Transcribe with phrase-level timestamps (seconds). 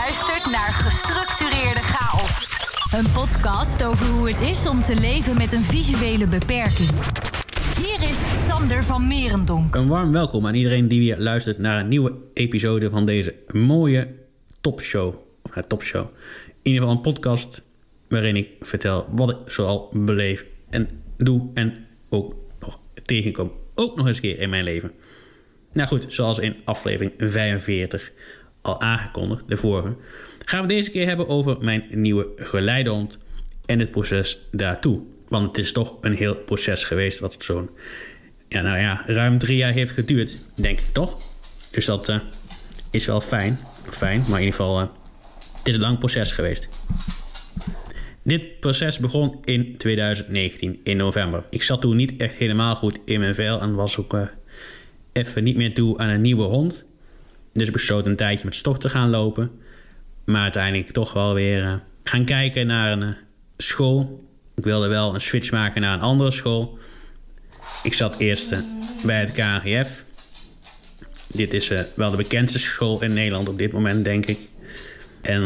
[0.00, 2.48] luistert naar Gestructureerde Chaos.
[2.92, 6.90] Een podcast over hoe het is om te leven met een visuele beperking.
[7.76, 9.74] Hier is Sander van Merendonk.
[9.74, 14.14] Een warm welkom aan iedereen die weer luistert naar een nieuwe episode van deze mooie
[14.60, 15.14] topshow.
[15.42, 16.06] Of ja, topshow.
[16.46, 17.62] In ieder geval een podcast
[18.08, 23.52] waarin ik vertel wat ik zoal beleef en doe en ook nog tegenkom.
[23.74, 24.92] Ook nog eens een keer in mijn leven.
[25.72, 28.12] Nou goed, zoals in aflevering 45
[28.64, 29.96] al aangekondigd, de vorige,
[30.44, 33.18] gaan we deze keer hebben over mijn nieuwe geleidehond
[33.66, 35.00] en het proces daartoe.
[35.28, 37.70] Want het is toch een heel proces geweest wat zo'n,
[38.48, 41.16] ja, nou ja, ruim drie jaar heeft geduurd, denk ik toch?
[41.70, 42.16] Dus dat uh,
[42.90, 43.58] is wel fijn,
[43.90, 44.86] fijn, maar in ieder geval, uh,
[45.58, 46.68] het is een lang proces geweest.
[48.22, 51.44] Dit proces begon in 2019, in november.
[51.50, 54.22] Ik zat toen niet echt helemaal goed in mijn vel en was ook uh,
[55.12, 56.84] even niet meer toe aan een nieuwe hond.
[57.54, 59.50] Dus ik besloot een tijdje met stok te gaan lopen.
[60.24, 63.14] Maar uiteindelijk toch wel weer uh, gaan kijken naar een uh,
[63.56, 64.28] school.
[64.54, 66.78] Ik wilde wel een switch maken naar een andere school.
[67.82, 68.58] Ik zat eerst uh,
[69.04, 70.04] bij het KGF.
[71.26, 74.38] Dit is wel de bekendste school in Nederland op dit moment, denk ik.
[75.20, 75.42] En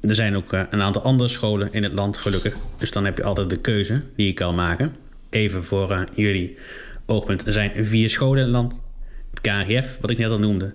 [0.00, 2.56] er zijn ook een aantal andere scholen in het land, gelukkig.
[2.76, 4.96] Dus dan heb je altijd de keuze die je kan maken.
[5.30, 6.58] Even voor jullie
[7.06, 7.46] oogpunt.
[7.46, 8.74] Er zijn vier scholen in het land.
[9.30, 10.72] Het KGF, wat ik net al noemde.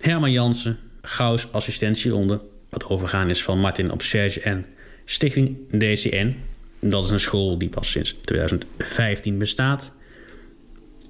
[0.00, 4.66] Herman Jansen, Gauws Assistentieronde, wat overgaan is van Martin op Serge en
[5.04, 6.36] Stichting DCN.
[6.78, 9.92] Dat is een school die pas sinds 2015 bestaat.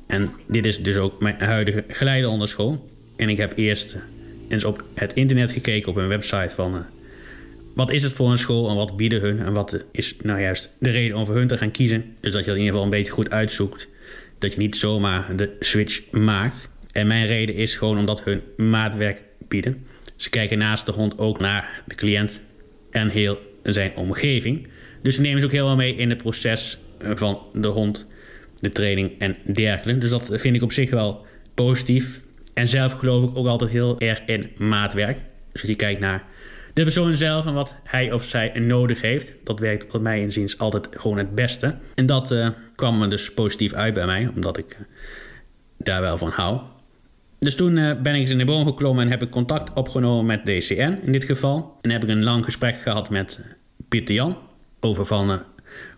[0.07, 2.91] En dit is dus ook mijn huidige geleideonderschool.
[3.17, 3.97] En ik heb eerst
[4.49, 6.75] eens op het internet gekeken op een website van...
[6.75, 6.81] Uh,
[7.75, 10.71] wat is het voor een school en wat bieden hun en wat is nou juist
[10.79, 12.17] de reden om voor hun te gaan kiezen.
[12.21, 13.89] Dus dat je dat in ieder geval een beetje goed uitzoekt.
[14.39, 16.69] Dat je niet zomaar de switch maakt.
[16.93, 19.87] En mijn reden is gewoon omdat hun maatwerk bieden.
[20.17, 22.41] Ze kijken naast de hond ook naar de cliënt
[22.91, 24.69] en heel zijn omgeving.
[25.03, 28.07] Dus ze nemen ze ook heel wel mee in het proces van de hond,
[28.59, 30.01] de training en dergelijke.
[30.01, 32.21] Dus dat vind ik op zich wel positief.
[32.55, 35.19] En zelf geloof ik ook altijd heel erg in maatwerk.
[35.53, 36.25] Dus je kijkt naar
[36.75, 39.33] de persoon zelf en wat hij of zij nodig heeft.
[39.45, 41.79] Dat werkt wat mij inziens altijd gewoon het beste.
[41.95, 44.87] En dat uh, kwam me dus positief uit bij mij, omdat ik uh,
[45.79, 46.61] daar wel van hou.
[47.41, 50.45] Dus toen uh, ben ik in de boom geklommen en heb ik contact opgenomen met
[50.45, 51.79] DCN in dit geval.
[51.81, 53.41] En heb ik een lang gesprek gehad met
[53.89, 54.39] Pieter Jan
[54.81, 55.39] over van uh,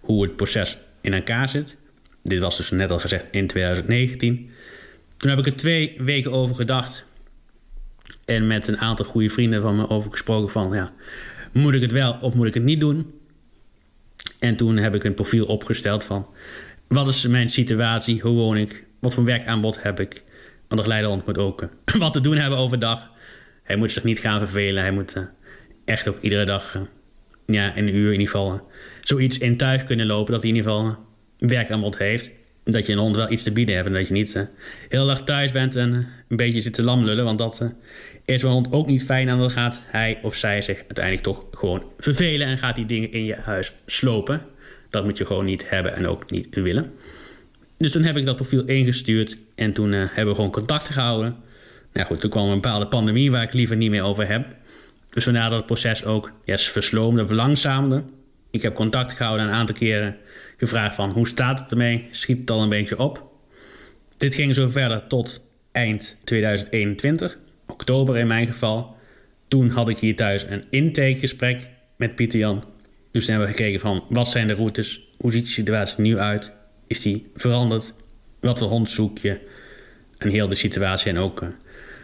[0.00, 1.76] hoe het proces in elkaar zit.
[2.22, 4.50] Dit was dus net al gezegd in 2019.
[5.16, 7.04] Toen heb ik er twee weken over gedacht.
[8.24, 10.72] En met een aantal goede vrienden van me over gesproken van...
[10.72, 10.92] Ja,
[11.52, 13.12] moet ik het wel of moet ik het niet doen?
[14.38, 16.26] En toen heb ik een profiel opgesteld van...
[16.88, 18.20] Wat is mijn situatie?
[18.20, 18.84] Hoe woon ik?
[19.00, 20.22] Wat voor werkaanbod heb ik?
[20.72, 21.68] Want de geleidehond moet ook uh,
[22.00, 23.10] wat te doen hebben overdag.
[23.62, 24.82] Hij moet zich niet gaan vervelen.
[24.82, 25.22] Hij moet uh,
[25.84, 26.82] echt ook iedere dag, uh,
[27.46, 30.32] ja, een uur in ieder geval, zoiets in tuig kunnen lopen.
[30.32, 30.96] Dat hij in ieder geval
[31.38, 32.30] werkaanbod heeft.
[32.64, 33.86] Dat je een hond wel iets te bieden hebt.
[33.86, 34.48] En dat je niet
[34.88, 35.92] heel dag thuis bent en
[36.28, 37.24] een beetje zit te lamlullen.
[37.24, 37.72] Want dat
[38.24, 39.28] is een hond ook niet fijn.
[39.28, 42.46] En dan gaat hij of zij zich uiteindelijk toch gewoon vervelen.
[42.46, 44.42] En gaat die dingen in je huis slopen.
[44.90, 46.92] Dat moet je gewoon niet hebben en ook niet willen.
[47.82, 51.36] Dus toen heb ik dat profiel ingestuurd en toen uh, hebben we gewoon contact gehouden.
[51.92, 54.46] Nou goed, toen kwam een bepaalde pandemie waar ik liever niet meer over heb.
[55.10, 58.02] Dus waarna dat proces ook yes, versloomde, verlangzaamde.
[58.50, 60.16] Ik heb contact gehouden een aantal keren
[60.56, 62.08] gevraagd van hoe staat het ermee?
[62.10, 63.30] Schiet het al een beetje op?
[64.16, 68.96] Dit ging zo verder tot eind 2021, oktober in mijn geval.
[69.48, 72.64] Toen had ik hier thuis een intakegesprek met Pieter Jan.
[73.10, 75.08] Dus toen hebben we gekeken van wat zijn de routes?
[75.18, 76.52] Hoe ziet de situatie nu uit?
[76.92, 77.94] Is die veranderd?
[78.40, 79.38] Wat voor hond zoek je?
[80.18, 81.48] En heel de situatie en ook uh,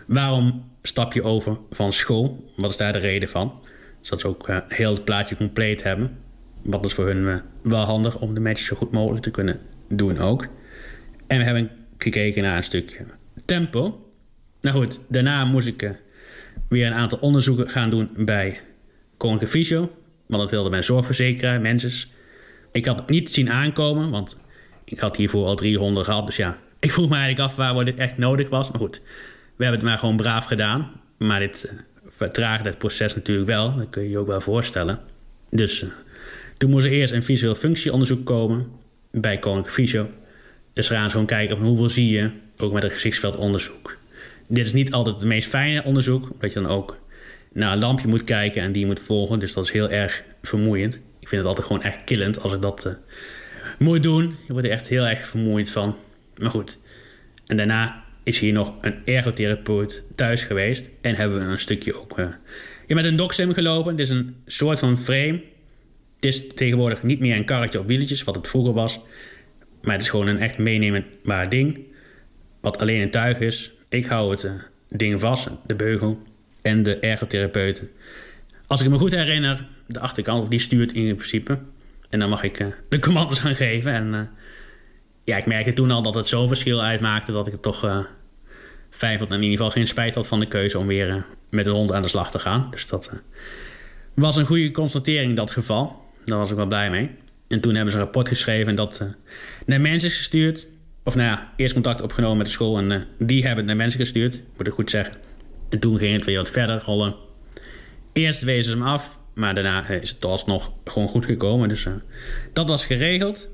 [0.06, 2.52] waarom stap je over van school?
[2.56, 3.60] Wat is daar de reden van?
[4.00, 6.18] Zodat ze ook uh, heel het plaatje compleet hebben.
[6.62, 9.60] Wat is voor hun uh, wel handig om de match zo goed mogelijk te kunnen
[9.88, 10.46] doen ook.
[11.26, 13.04] En we hebben gekeken naar een stukje
[13.44, 14.12] tempo.
[14.60, 15.90] Nou goed, daarna moest ik
[16.68, 18.60] weer een aantal onderzoeken gaan doen bij
[19.16, 19.90] Koninklijke Fysio.
[20.26, 22.08] Want dat wilde mijn zorgverzekeraar, mensen.
[22.72, 24.36] Ik had het niet zien aankomen, want
[24.90, 26.26] ik had hiervoor al drie ronden gehad.
[26.26, 28.70] Dus ja, ik vroeg me eigenlijk af waar dit echt nodig was.
[28.70, 29.00] Maar goed,
[29.56, 30.90] we hebben het maar gewoon braaf gedaan.
[31.18, 33.76] Maar dit uh, vertraagde het proces natuurlijk wel.
[33.76, 35.00] Dat kun je je ook wel voorstellen.
[35.50, 35.90] Dus uh,
[36.56, 38.66] toen moest er eerst een visueel functieonderzoek komen
[39.10, 40.08] bij Koninklijke Fysio.
[40.72, 43.96] Dus gaan gewoon kijken op hoeveel zie je, ook met een gezichtsveldonderzoek.
[44.46, 46.98] Dit is niet altijd het meest fijne onderzoek, omdat je dan ook
[47.52, 49.38] naar een lampje moet kijken en die moet volgen.
[49.38, 50.94] Dus dat is heel erg vermoeiend.
[50.94, 52.92] Ik vind het altijd gewoon echt killend als ik dat uh,
[53.78, 54.36] moet doen.
[54.46, 55.96] Je wordt er echt heel erg vermoeid van.
[56.40, 56.78] Maar goed.
[57.46, 60.88] En daarna is hier nog een ergotherapeut thuis geweest.
[61.00, 62.26] En hebben we een stukje ook uh,
[62.86, 63.96] ja, met een doksim gelopen.
[63.96, 65.40] Dit is een soort van frame.
[66.14, 69.00] Het is tegenwoordig niet meer een karretje op wieletjes, wat het vroeger was.
[69.82, 71.78] Maar het is gewoon een echt meeneembaar ding.
[72.60, 73.72] Wat alleen een tuig is.
[73.88, 74.52] Ik hou het uh,
[74.88, 76.22] ding vast, de beugel.
[76.62, 77.82] En de ergotherapeut.
[78.66, 81.58] Als ik me goed herinner, de achterkant, die stuurt in principe.
[82.08, 83.92] En dan mag ik uh, de commando's gaan geven.
[83.92, 84.30] En
[85.24, 88.06] ja, ik merkte toen al dat het zo'n verschil uitmaakte dat ik het toch
[88.90, 89.30] fijn vond.
[89.30, 91.92] En in ieder geval geen spijt had van de keuze om weer met de hond
[91.92, 92.68] aan de slag te gaan.
[92.70, 93.10] Dus dat
[94.14, 96.02] was een goede constatering in dat geval.
[96.24, 97.10] Daar was ik wel blij mee.
[97.48, 99.06] En toen hebben ze een rapport geschreven en dat
[99.66, 100.66] naar mensen gestuurd.
[101.04, 104.00] Of nou ja, eerst contact opgenomen met de school en die hebben het naar mensen
[104.00, 104.42] gestuurd.
[104.56, 105.14] Moet ik goed zeggen.
[105.68, 107.14] En toen ging het weer wat verder rollen.
[108.12, 111.68] Eerst wezen ze hem af, maar daarna is het alsnog gewoon goed gekomen.
[111.68, 111.86] Dus
[112.52, 113.48] dat was geregeld.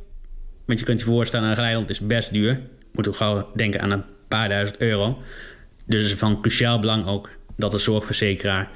[0.67, 2.61] Want je kunt je voorstellen, een rijland is best duur.
[2.93, 5.23] Moet ook gauw denken aan een paar duizend euro.
[5.87, 8.71] Dus is van cruciaal belang ook dat de zorgverzekeraar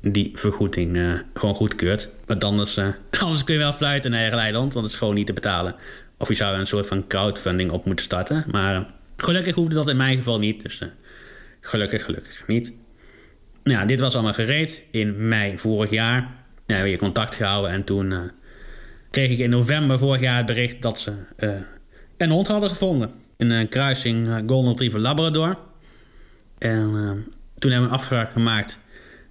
[0.00, 2.08] die vergoeding uh, gewoon goedkeurt.
[2.26, 2.88] Want anders, uh,
[3.20, 5.74] anders kun je wel fluiten naar Eiland, want het is gewoon niet te betalen.
[6.18, 8.44] Of je zou een soort van crowdfunding op moeten starten.
[8.50, 8.86] Maar
[9.16, 10.62] gelukkig hoefde dat in mijn geval niet.
[10.62, 10.82] Dus
[11.60, 12.72] gelukkig, gelukkig niet.
[13.64, 16.30] Nou, dit was allemaal gereed in mei vorig jaar.
[16.66, 18.30] We hebben je contact gehouden en toen
[19.10, 21.50] kreeg ik in november vorig jaar het bericht dat ze uh,
[22.16, 23.10] een hond hadden gevonden.
[23.36, 25.58] In een kruising uh, Golden Retriever Labrador.
[26.58, 26.90] En
[27.58, 28.78] toen hebben we een afspraak gemaakt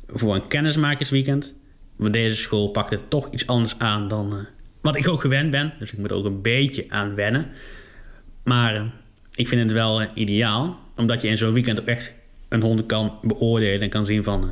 [0.08, 1.54] voor een kennismakersweekend.
[1.96, 4.48] Want deze school pakte toch iets anders aan dan
[4.82, 5.74] wat ik ook gewend ben.
[5.80, 7.48] Dus ik moet ook een beetje aan wennen.
[8.44, 8.92] Maar
[9.36, 10.80] ik vind het wel ideaal.
[10.96, 12.12] Omdat je in zo'n weekend ook echt
[12.54, 13.82] een hond kan beoordelen.
[13.82, 14.50] En kan zien van,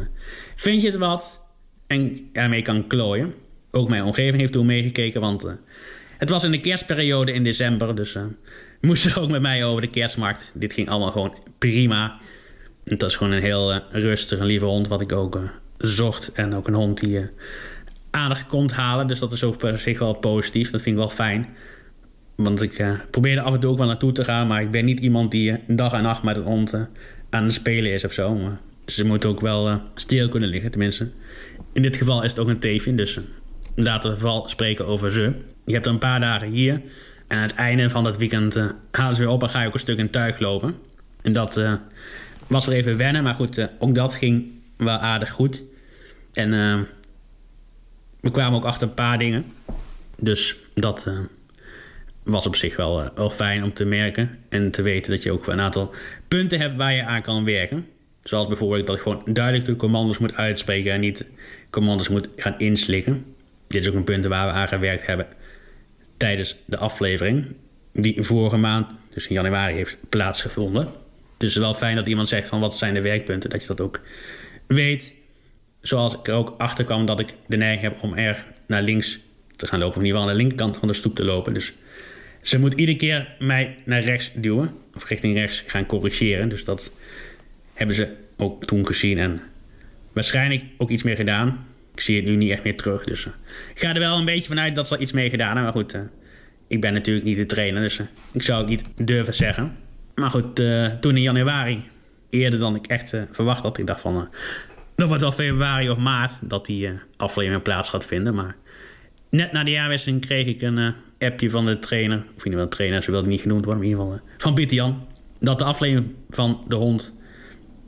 [0.55, 1.41] vind je het wat?
[1.87, 3.33] En ermee kan klooien
[3.71, 5.21] ook mijn omgeving heeft toen meegekeken.
[5.21, 5.51] Want uh,
[6.17, 7.95] het was in de kerstperiode in december.
[7.95, 8.23] Dus uh,
[8.81, 10.51] moesten ze ook met mij over de kerstmarkt.
[10.53, 12.19] Dit ging allemaal gewoon prima.
[12.83, 15.39] Dat is gewoon een heel uh, rustig en lieve hond wat ik ook
[15.77, 16.31] zocht.
[16.31, 17.29] En ook een hond die
[18.09, 19.07] aandacht komt halen.
[19.07, 20.71] Dus dat is ook per zich wel positief.
[20.71, 21.47] Dat vind ik wel fijn.
[22.35, 24.47] Want ik probeerde af en toe ook wel naartoe te gaan.
[24.47, 26.73] Maar ik ben niet iemand die dag en nacht met een hond
[27.31, 28.35] aan het spelen is of zo.
[28.35, 31.09] Maar ze moeten ook wel stil kunnen liggen, tenminste.
[31.73, 33.19] In dit geval is het ook een teefje, dus
[33.75, 35.33] laten we vooral spreken over ze.
[35.65, 36.81] Je hebt een paar dagen hier.
[37.27, 39.67] En aan het einde van dat weekend uh, halen ze weer op en ga je
[39.67, 40.75] ook een stuk in tuig lopen.
[41.21, 41.73] En dat uh,
[42.47, 44.45] was er even wennen, maar goed, uh, ook dat ging
[44.77, 45.63] wel aardig goed.
[46.33, 46.49] En
[48.19, 49.45] we kwamen ook achter een paar dingen.
[50.17, 51.07] Dus dat
[52.23, 54.37] was op zich wel, wel fijn om te merken.
[54.49, 55.93] En te weten dat je ook een aantal
[56.27, 57.87] punten hebt waar je aan kan werken.
[58.23, 61.25] Zoals bijvoorbeeld dat je gewoon duidelijk de commando's moet uitspreken en niet
[61.69, 63.25] commando's moet gaan inslikken.
[63.67, 65.27] Dit is ook een punt waar we aan gewerkt hebben
[66.17, 67.45] tijdens de aflevering.
[67.93, 70.83] Die vorige maand, dus in januari, heeft plaatsgevonden.
[71.37, 73.49] Dus het is wel fijn dat iemand zegt van wat zijn de werkpunten.
[73.49, 73.99] Dat je dat ook
[74.67, 75.13] weet.
[75.81, 79.19] Zoals ik er ook achter kwam dat ik de neiging heb om erg naar links
[79.55, 79.95] te gaan lopen.
[79.95, 81.53] Of in ieder geval aan de linkerkant van de stoep te lopen.
[81.53, 81.73] Dus
[82.41, 84.71] ze moet iedere keer mij naar rechts duwen.
[84.95, 86.49] Of richting rechts gaan corrigeren.
[86.49, 86.91] Dus dat
[87.73, 89.17] hebben ze ook toen gezien.
[89.17, 89.41] En
[90.13, 91.65] waarschijnlijk ook iets meer gedaan.
[91.93, 93.03] Ik zie het nu niet echt meer terug.
[93.03, 93.33] Dus uh,
[93.73, 95.63] ik ga er wel een beetje vanuit dat ze iets mee gedaan hebben.
[95.63, 96.01] Maar goed, uh,
[96.67, 97.81] ik ben natuurlijk niet de trainer.
[97.81, 99.77] Dus uh, ik zou het niet durven zeggen.
[100.15, 100.55] Maar goed,
[101.01, 101.83] toen in januari,
[102.29, 103.77] eerder dan ik echt verwacht had.
[103.77, 104.29] Ik dacht van,
[104.95, 108.35] nog wat wel februari of maart dat die aflevering plaats gaat vinden.
[108.35, 108.55] Maar
[109.29, 112.17] net na de jaarwisseling kreeg ik een appje van de trainer.
[112.17, 113.83] Of in ieder geval de trainer, ze wilde niet genoemd worden.
[113.83, 115.07] Maar in ieder geval van Bitian.
[115.39, 117.13] Dat de aflevering van de hond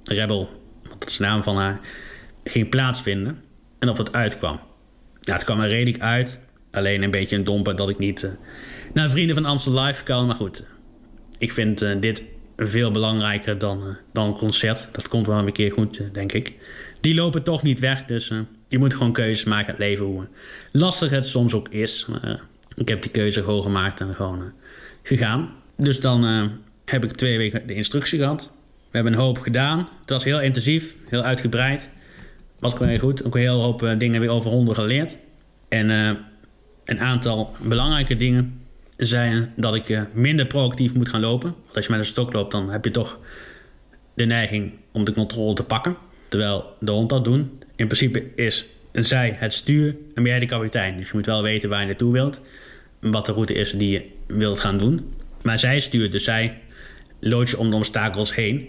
[0.04, 0.50] Rebel,
[1.00, 1.80] dat is de naam van haar,
[2.44, 3.42] ging plaatsvinden
[3.80, 4.60] en of het uitkwam.
[5.22, 6.40] Ja, het kwam er redelijk uit.
[6.72, 8.32] Alleen een beetje een domper dat ik niet uh,
[8.94, 10.26] naar Vrienden van Amsterdam Live kan.
[10.26, 10.64] Maar goed,
[11.38, 12.24] ik vind uh, dit
[12.58, 14.88] veel belangrijker dan, dan een concert.
[14.92, 16.54] Dat komt wel een keer goed, denk ik.
[17.02, 18.32] Die lopen toch niet weg, dus
[18.68, 20.06] je moet gewoon keuzes maken in het leven.
[20.06, 20.28] Hoe
[20.72, 22.08] lastig het soms ook is.
[22.76, 24.52] Ik heb die keuze gewoon gemaakt en gewoon
[25.04, 25.50] gegaan.
[25.78, 26.52] Dus dan
[26.86, 28.42] heb ik twee weken de instructie gehad.
[28.90, 29.90] We hebben een hoop gedaan.
[30.02, 31.90] Het was heel intensief, heel uitgebreid
[32.64, 33.24] was gewoon heel goed.
[33.24, 35.16] Ook een heel hoop eh, dingen weer over honden geleerd.
[35.70, 35.90] En
[36.86, 38.62] een aantal belangrijke dingen
[38.98, 41.56] zijn dat ik minder proactief moet gaan lopen.
[41.64, 43.20] Want als je met een stok loopt, dan heb je toch
[44.14, 45.98] de neiging om de controle te pakken.
[46.28, 47.62] Terwijl de hond dat doen.
[47.76, 50.98] In principe is zij het stuur en ben jij de kapitein.
[50.98, 52.42] Dus je moet wel weten waar je naartoe wilt.
[53.04, 55.14] Wat de route is die je wilt gaan doen.
[55.42, 56.58] Maar zij stuurt, dus zij
[57.20, 58.68] loopt je om de obstakels heen.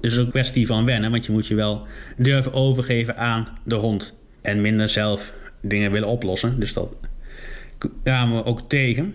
[0.00, 1.86] Dus het is een kwestie van wennen, want je moet je wel
[2.16, 4.14] durven overgeven aan de hond.
[4.42, 6.60] En minder zelf dingen willen oplossen.
[6.60, 6.96] Dus dat
[8.02, 9.14] kwamen we ook tegen.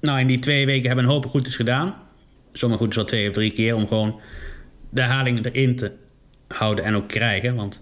[0.00, 1.94] Nou, in die twee weken hebben we een hoop routes gedaan.
[2.52, 4.20] Sommige goed wel twee of drie keer om gewoon
[4.90, 5.92] de herhaling erin te
[6.48, 7.54] houden en ook krijgen.
[7.54, 7.80] Want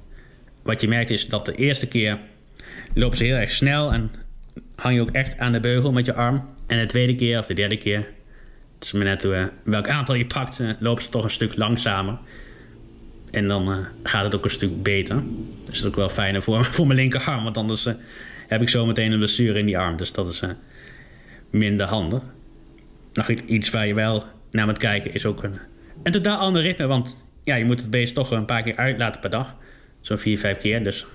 [0.63, 2.19] wat je merkt is dat de eerste keer
[2.95, 4.11] lopen ze heel erg snel en
[4.79, 6.45] hang je ook echt aan de beugel met je arm.
[6.67, 7.99] En de tweede keer of de derde keer,
[8.75, 11.57] het is maar net uh, welk aantal je pakt, uh, lopen ze toch een stuk
[11.57, 12.19] langzamer.
[13.31, 15.23] En dan uh, gaat het ook een stuk beter.
[15.65, 17.89] Dat is ook wel fijner voor, voor mijn linkerarm, want anders
[18.49, 19.97] heb ik zo meteen een blessure in die arm.
[19.97, 20.43] Dus dat is
[21.51, 22.23] minder handig.
[23.13, 25.59] Nog iets waar je wel naar moet kijken is ook een,
[26.03, 26.87] een totaal ander ritme.
[26.87, 29.55] Want ja, je moet het beest toch een paar keer uitlaten per dag.
[30.01, 30.85] Zo'n vier, vijf keer.
[30.85, 31.07] Dus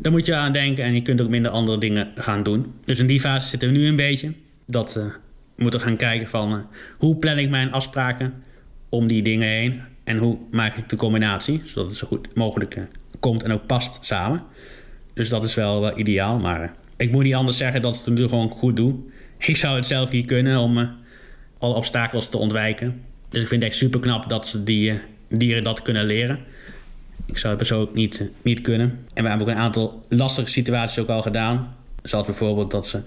[0.00, 0.84] daar moet je aan denken.
[0.84, 2.74] En je kunt ook minder andere dingen gaan doen.
[2.84, 4.32] Dus in die fase zitten we nu een beetje.
[4.66, 5.04] Dat uh,
[5.70, 6.58] we gaan kijken van uh,
[6.98, 8.34] hoe plan ik mijn afspraken
[8.88, 9.80] om die dingen heen.
[10.04, 11.62] En hoe maak ik de combinatie.
[11.64, 12.84] Zodat het zo goed mogelijk uh,
[13.20, 14.42] komt en ook past samen.
[15.14, 16.38] Dus dat is wel, wel ideaal.
[16.38, 19.10] Maar ik moet niet anders zeggen dat ze het nu gewoon goed doen.
[19.38, 20.90] Ik zou het zelf niet kunnen om
[21.58, 23.02] alle obstakels te ontwijken.
[23.28, 26.38] Dus ik vind het echt super knap dat ze die dieren dat kunnen leren.
[27.28, 29.06] Ik zou het persoonlijk niet, niet kunnen.
[29.14, 31.76] En we hebben ook een aantal lastige situaties ook al gedaan.
[32.02, 33.02] Zoals bijvoorbeeld dat ze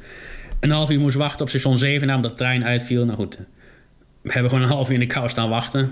[0.60, 3.06] een half uur moest wachten op station 7 omdat de trein uitviel.
[3.06, 3.38] Nou goed,
[4.22, 5.92] we hebben gewoon een half uur in de kou staan wachten.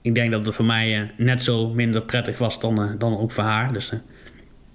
[0.00, 3.44] Ik denk dat het voor mij net zo minder prettig was dan, dan ook voor
[3.44, 3.72] haar.
[3.72, 3.92] Dus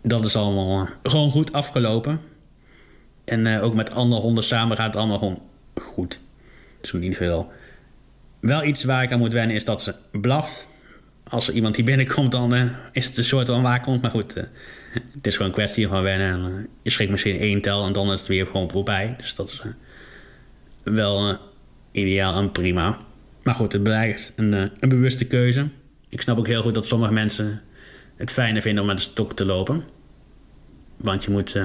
[0.01, 2.19] dat is allemaal gewoon goed afgelopen.
[3.25, 5.41] En ook met andere honden samen gaat het allemaal gewoon
[5.75, 6.19] goed.
[6.81, 7.51] Dus niet veel.
[8.39, 10.67] Wel iets waar ik aan moet wennen is dat ze blaft
[11.29, 14.01] als er iemand hier binnenkomt, dan uh, is het een soort van waakhond.
[14.01, 14.43] Maar goed, uh,
[14.93, 16.31] het is gewoon een kwestie van wennen.
[16.31, 19.15] En, uh, je schrikt misschien één tel en dan is het weer gewoon voorbij.
[19.17, 19.62] Dus dat is
[20.83, 21.38] wel
[21.91, 22.98] ideaal en prima.
[23.43, 25.67] Maar goed, het blijft een, een bewuste keuze.
[26.09, 27.62] Ik snap ook heel goed dat sommige mensen
[28.15, 29.83] het fijner vinden om met een stok te lopen.
[30.98, 31.62] Want je moet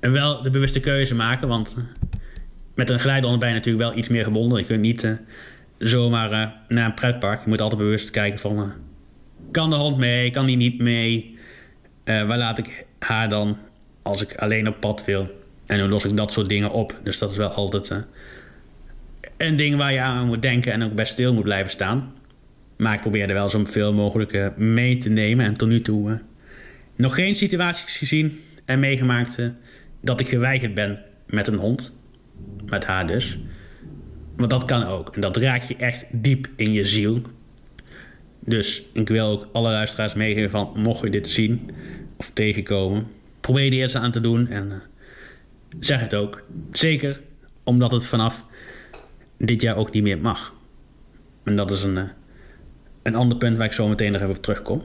[0.00, 1.48] wel de bewuste keuze maken.
[1.48, 1.76] Want
[2.74, 4.58] met een ben je natuurlijk wel iets meer gebonden.
[4.58, 5.06] Je kunt niet
[5.82, 7.42] zomaar uh, naar een pretpark.
[7.42, 8.58] Je moet altijd bewust kijken van...
[8.58, 8.64] Uh,
[9.50, 10.30] kan de hond mee?
[10.30, 11.38] Kan die niet mee?
[12.04, 13.58] Uh, waar laat ik haar dan
[14.02, 15.40] als ik alleen op pad wil?
[15.66, 17.00] En hoe los ik dat soort dingen op?
[17.02, 18.04] Dus dat is wel altijd
[19.36, 20.72] een ding waar je aan moet denken...
[20.72, 22.12] en ook best stil moet blijven staan.
[22.76, 25.46] Maar ik probeer er wel zoveel mogelijk mee te nemen.
[25.46, 26.20] En tot nu toe
[26.96, 29.38] nog geen situaties gezien en meegemaakt...
[30.00, 31.92] dat ik geweigerd ben met een hond.
[32.66, 33.38] Met haar dus...
[34.36, 35.14] Want dat kan ook.
[35.14, 37.22] En dat raakt je echt diep in je ziel.
[38.44, 40.72] Dus ik wil ook alle luisteraars meegeven van...
[40.76, 41.70] mocht je dit zien
[42.16, 43.06] of tegenkomen...
[43.40, 44.74] probeer er eerst aan te doen en uh,
[45.80, 46.42] zeg het ook.
[46.72, 47.20] Zeker
[47.64, 48.44] omdat het vanaf
[49.38, 50.54] dit jaar ook niet meer mag.
[51.44, 52.02] En dat is een, uh,
[53.02, 54.82] een ander punt waar ik zo meteen nog even op terugkom.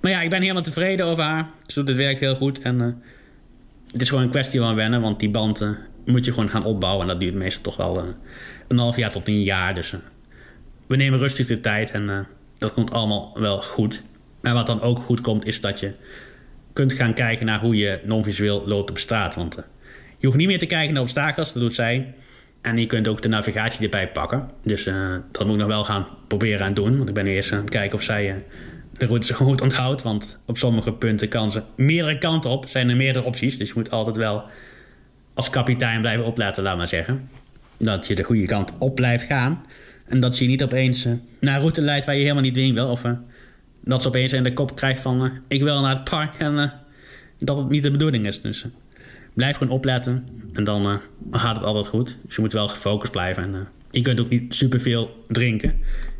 [0.00, 1.50] Maar ja, ik ben helemaal tevreden over haar.
[1.66, 2.58] Ze doet het werk heel goed.
[2.58, 2.86] En uh,
[3.92, 5.00] het is gewoon een kwestie van wennen.
[5.00, 5.62] Want die band
[6.04, 7.02] moet je gewoon gaan opbouwen.
[7.02, 8.14] En dat duurt meestal toch wel
[8.68, 9.74] een half jaar tot een jaar.
[9.74, 10.00] Dus uh,
[10.86, 12.18] we nemen rustig de tijd en uh,
[12.58, 14.02] dat komt allemaal wel goed.
[14.40, 15.92] Maar wat dan ook goed komt, is dat je
[16.72, 19.34] kunt gaan kijken naar hoe je non-visueel loopt op straat.
[19.34, 19.56] Want
[20.18, 22.14] je hoeft niet meer te kijken naar obstakels, dat doet zij.
[22.60, 24.50] En je kunt ook de navigatie erbij pakken.
[24.62, 24.84] Dus
[25.32, 26.96] dat moet ik nog wel gaan proberen aan doen.
[26.96, 28.44] Want ik ben eerst aan het kijken of zij
[28.98, 30.02] de route goed onthoudt.
[30.02, 32.68] Want op sommige punten kan ze meerdere kanten op.
[32.68, 33.58] Zijn er meerdere opties.
[33.58, 34.44] Dus je moet altijd wel
[35.34, 37.28] als kapitein blijven opletten, laat maar zeggen
[37.76, 39.64] dat je de goede kant op blijft gaan.
[40.04, 42.74] En dat je niet opeens uh, naar een route leidt waar je helemaal niet heen
[42.74, 42.88] wil.
[42.88, 43.12] Of uh,
[43.80, 45.24] dat ze opeens in de kop krijgt van...
[45.24, 46.72] Uh, ik wil naar het park en
[47.38, 48.40] dat het niet de bedoeling is.
[48.40, 48.64] Dus
[49.34, 50.28] blijf gewoon opletten.
[50.52, 51.00] En dan
[51.30, 52.16] gaat het altijd goed.
[52.26, 53.42] Dus je moet wel gefocust blijven.
[53.42, 55.68] En, je kunt ook niet superveel drinken.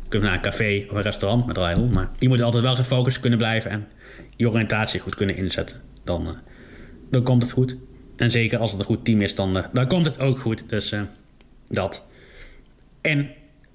[0.03, 1.89] Je kunt naar een café of een restaurant met rijden.
[1.89, 3.71] Maar je moet altijd wel gefocust kunnen blijven.
[3.71, 3.87] En
[4.35, 5.81] je oriëntatie goed kunnen inzetten.
[6.03, 6.37] Dan,
[7.09, 7.77] dan komt het goed.
[8.15, 10.63] En zeker als het een goed team is, dan, dan komt het ook goed.
[10.67, 10.93] Dus
[11.67, 12.05] dat.
[13.01, 13.29] En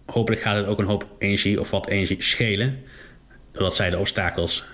[0.07, 2.79] hopelijk gaat het ook een hoop energie of wat energie schelen.
[3.53, 4.65] Doordat zij de obstakels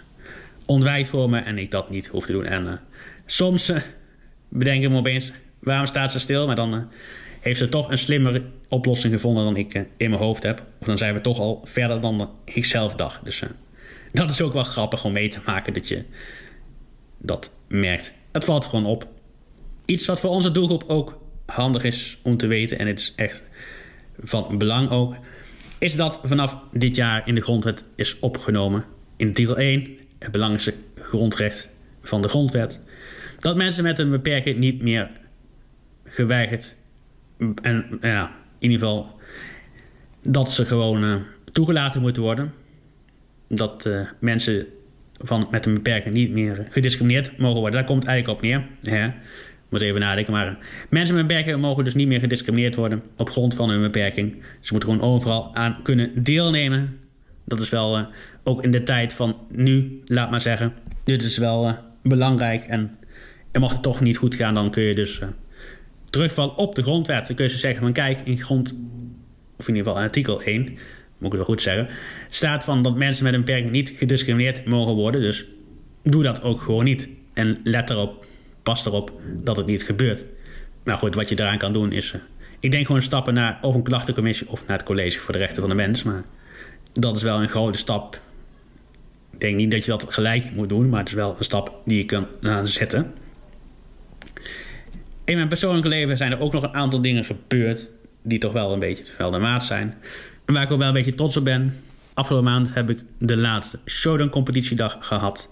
[0.66, 2.44] ontwijkt voor me en ik dat niet hoef te doen.
[2.44, 2.72] En uh,
[3.26, 3.76] soms uh,
[4.48, 6.46] bedenk ik me opeens, waarom staat ze stil?
[6.46, 6.88] Maar dan
[7.40, 10.64] heeft ze toch een slimmere oplossing gevonden dan ik in mijn hoofd heb.
[10.80, 13.24] Of dan zijn we toch al verder dan ik zelf dacht.
[13.24, 13.42] Dus
[14.12, 16.04] dat is ook wel grappig om mee te maken dat je
[17.18, 18.12] dat merkt.
[18.32, 19.08] Het valt gewoon op.
[19.86, 23.42] Iets wat voor onze doelgroep ook handig is om te weten, en het is echt
[24.20, 25.16] van belang ook,
[25.78, 28.84] is dat vanaf dit jaar in de grondwet is opgenomen
[29.16, 31.68] in artikel 1, het belangrijkste grondrecht
[32.02, 32.80] van de grondwet,
[33.38, 35.10] dat mensen met een beperking niet meer
[36.04, 36.76] geweigerd
[37.62, 39.20] en ja, in ieder geval
[40.22, 41.14] dat ze gewoon uh,
[41.52, 42.52] toegelaten moeten worden.
[43.48, 44.66] Dat uh, mensen
[45.18, 47.78] van, met een beperking niet meer gediscrimineerd mogen worden.
[47.78, 48.66] Daar komt eigenlijk op neer.
[48.82, 49.10] Hè?
[49.68, 50.32] Moet even nadenken.
[50.32, 50.58] Maar
[50.88, 54.42] mensen met beperking mogen dus niet meer gediscrimineerd worden op grond van hun beperking.
[54.60, 56.98] Ze moeten gewoon overal aan kunnen deelnemen.
[57.44, 58.06] Dat is wel uh,
[58.44, 60.72] ook in de tijd van nu, laat maar zeggen.
[61.04, 62.64] Dit is wel uh, belangrijk.
[62.64, 62.98] En,
[63.52, 65.28] en het toch niet goed gaan, dan kun je dus uh,
[66.10, 67.26] terugvallen op de grondwet.
[67.26, 68.74] Dan kun je zeggen van kijk, in grond,
[69.56, 70.72] of in ieder geval in artikel 1, moet
[71.18, 71.88] ik het wel goed zeggen,
[72.28, 75.20] staat van dat mensen met een beperking niet gediscrimineerd mogen worden.
[75.20, 75.46] Dus
[76.02, 77.08] doe dat ook gewoon niet.
[77.34, 78.26] En let erop,
[78.66, 80.24] pas erop dat het niet gebeurt.
[80.84, 82.12] Nou goed, wat je daaraan kan doen is...
[82.12, 82.20] Uh,
[82.60, 85.60] ik denk gewoon stappen naar of een klachtencommissie of naar het college voor de rechten
[85.60, 86.02] van de mens.
[86.02, 86.24] Maar
[86.92, 88.20] dat is wel een grote stap.
[89.32, 91.80] Ik denk niet dat je dat gelijk moet doen, maar het is wel een stap
[91.84, 92.26] die je kan
[92.64, 93.14] zetten.
[95.24, 97.90] In mijn persoonlijke leven zijn er ook nog een aantal dingen gebeurd
[98.22, 99.94] die toch wel een beetje wel de maat zijn.
[100.44, 101.80] En waar ik ook wel een beetje trots op ben.
[102.14, 105.50] Afgelopen maand heb ik de laatste Showdown competitiedag gehad.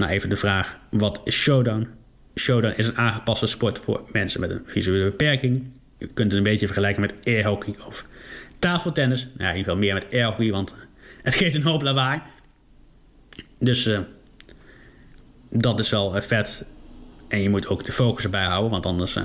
[0.00, 1.88] Nou, even de vraag: wat is Showdown?
[2.34, 5.64] Showdown is een aangepaste sport voor mensen met een visuele beperking.
[5.98, 8.06] Je kunt het een beetje vergelijken met airhockey of
[8.58, 9.20] tafeltennis.
[9.22, 10.74] Nou, in ieder geval meer met airhockey, want
[11.22, 12.20] het geeft een hoop lawaai.
[13.58, 13.98] Dus uh,
[15.50, 16.64] dat is wel uh, vet.
[17.28, 19.16] En je moet ook de focus erbij houden, want anders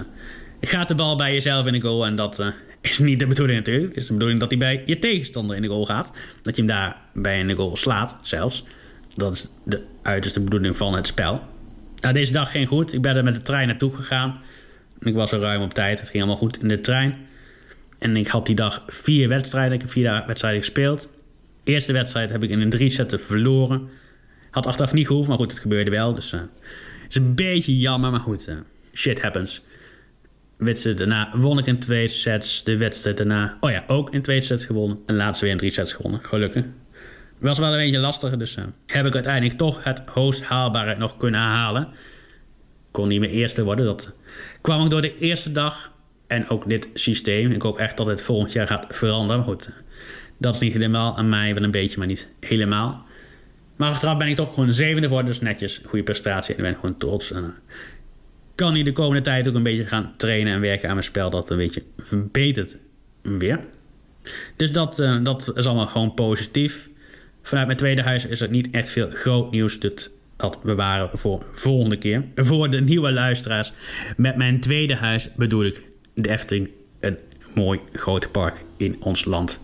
[0.62, 2.06] gaat de bal bij jezelf in de goal.
[2.06, 3.88] En dat is niet de bedoeling natuurlijk.
[3.88, 6.12] Het is de bedoeling dat hij bij je tegenstander in de goal gaat.
[6.42, 8.64] Dat je hem daar bij in de goal slaat zelfs.
[9.16, 11.42] Dat is de uiterste bedoeling van het spel.
[12.00, 12.94] Nou, deze dag ging goed.
[12.94, 14.42] Ik ben er met de trein naartoe gegaan.
[15.00, 16.00] Ik was er ruim op tijd.
[16.00, 17.16] Het ging allemaal goed in de trein.
[18.00, 19.74] En ik had die dag vier wedstrijden.
[19.74, 21.10] Ik heb vier wedstrijden gespeeld.
[21.64, 23.90] De eerste wedstrijd heb ik in een drie zetten verloren.
[24.52, 26.14] Had achteraf niet gehoeven, maar goed, het gebeurde wel.
[26.14, 26.42] Dus uh,
[27.10, 28.48] is een beetje jammer, maar goed.
[28.48, 28.56] Uh,
[28.94, 29.62] shit happens.
[30.58, 32.64] Wedstrijd daarna won ik in twee sets.
[32.64, 35.00] De wedstrijd daarna, oh ja, ook in twee sets gewonnen.
[35.06, 36.20] En laatst weer in drie sets gewonnen.
[36.24, 36.66] Gelukkig.
[37.38, 41.18] Was wel een beetje lastiger, dus uh, heb ik uiteindelijk toch het hoogst haalbare nog
[41.18, 41.88] kunnen halen.
[42.92, 43.86] Kon niet meer eerste worden.
[43.86, 44.14] Dat
[44.62, 45.94] kwam ook door de eerste dag.
[46.28, 47.52] En ook dit systeem.
[47.52, 49.38] Ik hoop echt dat het volgend jaar gaat veranderen.
[49.38, 49.70] Maar goed,
[50.38, 51.54] dat niet helemaal aan mij.
[51.54, 53.06] Wel een beetje, maar niet helemaal.
[53.76, 55.32] Maar achteraf ben ik toch gewoon zevende geworden.
[55.32, 56.56] Dus netjes, goede prestatie.
[56.56, 57.32] En ik ben gewoon trots.
[57.32, 57.50] En, uh,
[58.56, 61.30] kan hier de komende tijd ook een beetje gaan trainen en werken aan mijn spel.
[61.30, 62.78] Dat een beetje verbetert
[63.22, 63.60] weer.
[64.56, 66.90] Dus dat, uh, dat is allemaal gewoon positief.
[67.46, 69.80] Vanuit mijn tweede huis is er niet echt veel groot nieuws.
[69.80, 72.24] Dat, dat bewaren voor de volgende keer.
[72.36, 73.74] Voor de nieuwe luisteraars.
[74.18, 75.82] Met mijn tweede huis bedoel ik
[76.14, 76.70] de Efteling.
[77.00, 77.18] Een
[77.54, 79.60] mooi groot park in ons land.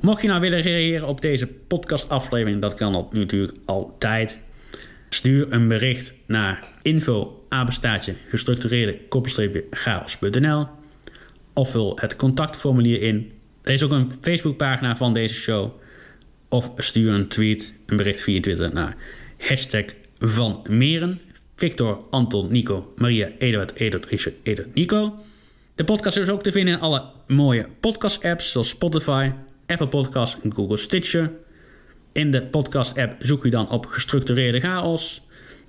[0.00, 4.38] Mocht je nou willen reageren op deze podcastaflevering, dat kan dat natuurlijk altijd.
[5.08, 8.98] Stuur een bericht naar info apenstaatje gestructureerde
[9.70, 10.66] chaos.nl
[11.52, 13.32] of vul het contactformulier in.
[13.62, 15.70] Er is ook een Facebookpagina van deze show.
[16.50, 18.96] Of stuur een tweet, een bericht via Twitter naar
[19.38, 19.84] hashtag
[20.18, 21.20] Van Meren.
[21.56, 25.14] Victor, Anton, Nico, Maria, Eduard, Edert, Richard, Edert, Nico.
[25.74, 29.30] De podcast is ook te vinden in alle mooie podcast-apps zoals Spotify,
[29.66, 31.30] Apple Podcasts en Google Stitcher.
[32.12, 35.22] In de podcast-app zoek je dan op gestructureerde chaos.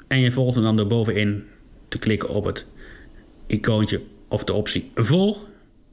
[0.08, 1.44] En je volgt hem dan door bovenin
[1.88, 2.66] te klikken op het
[3.48, 5.48] icoontje of de optie volg.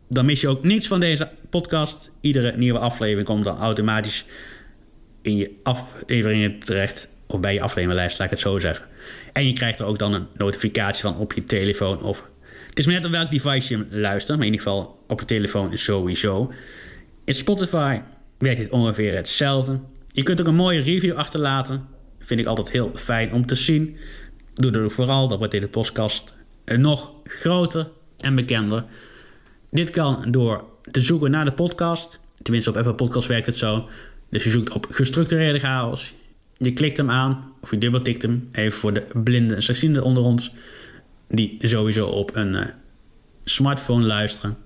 [0.09, 2.13] Dan mis je ook niets van deze podcast.
[2.21, 4.25] Iedere nieuwe aflevering komt dan automatisch
[5.29, 7.09] in je afleveringen terecht.
[7.27, 8.87] Of bij je afleveringlijst, laat ik het zo zeggen.
[9.33, 12.03] En je krijgt er ook dan een notificatie van op je telefoon.
[12.03, 12.29] Of
[12.69, 14.39] het is net op welk device je luistert.
[14.39, 16.53] Maar in ieder geval op je telefoon sowieso.
[17.25, 18.01] In Spotify
[18.39, 19.81] werkt dit ongeveer hetzelfde.
[20.13, 21.87] Je kunt ook een mooie review achterlaten.
[22.19, 23.97] Vind ik altijd heel fijn om te zien.
[24.55, 28.85] Doe dat vooral, dat wordt deze podcast nog groter en bekender.
[29.71, 32.21] Dit kan door te zoeken naar de podcast.
[32.43, 33.89] Tenminste, op Apple Podcast werkt het zo.
[34.31, 36.15] Dus je zoekt op gestructureerde chaos.
[36.57, 38.49] Je klikt hem aan, of je dubbeltikt hem.
[38.53, 40.53] Even voor de blinden en slechtzienden onder ons.
[41.29, 42.65] Die sowieso op een uh,
[43.45, 44.57] smartphone luisteren.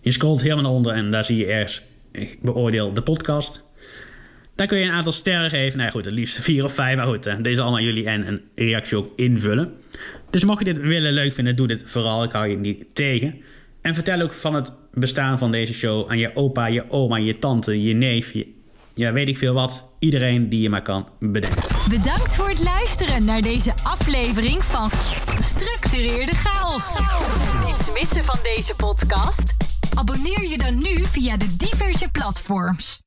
[0.00, 1.82] Je scrolt helemaal naar onder en daar zie je ergens...
[2.40, 3.64] Beoordeel de podcast.
[4.54, 5.78] Daar kun je een aantal sterren geven.
[5.78, 6.96] Nou goed, het liefst vier of vijf.
[6.96, 9.72] Maar goed, uh, deze allemaal jullie en een reactie ook invullen.
[10.30, 12.24] Dus mocht je dit willen leuk vinden, doe dit vooral.
[12.24, 13.40] Ik hou je niet tegen.
[13.80, 17.38] En vertel ook van het bestaan van deze show aan je opa, je oma, je
[17.38, 18.46] tante, je neef, je,
[19.00, 19.88] ja, weet ik veel wat.
[19.98, 21.62] Iedereen die je maar kan bedenken.
[21.88, 24.90] Bedankt voor het luisteren naar deze aflevering van
[25.26, 26.94] Gestructureerde Chaos.
[27.66, 29.56] Niets missen van deze podcast?
[29.94, 32.98] Abonneer je dan nu via de diverse platforms.